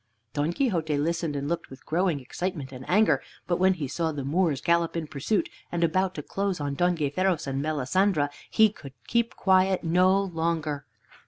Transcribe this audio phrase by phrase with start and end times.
[0.33, 4.23] Don Quixote listened and looked with growing excitement and anger, but when he saw the
[4.23, 8.93] Moors gallop in pursuit and about to close on Don Gayferos and Melisendra, he could
[9.05, 10.87] keep quiet no longer.